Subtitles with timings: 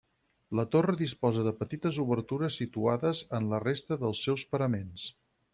[0.59, 5.09] La torre disposa de petites obertures situades en la resta dels seus paraments.